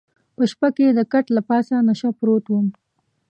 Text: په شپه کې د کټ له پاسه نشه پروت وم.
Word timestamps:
په 0.35 0.43
شپه 0.51 0.69
کې 0.77 0.87
د 0.97 0.99
کټ 1.11 1.25
له 1.35 1.41
پاسه 1.49 1.75
نشه 1.87 2.09
پروت 2.19 2.45
وم. 2.49 2.67